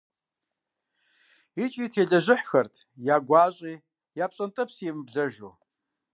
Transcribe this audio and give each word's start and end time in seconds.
ИкӀи 1.63 1.85
телэжьыхьхэрт 1.93 2.75
я 3.13 3.17
гуащӀи, 3.27 3.73
я 4.23 4.25
пщӀэнтӀэпси 4.29 4.83
емыблэжу. 4.91 5.51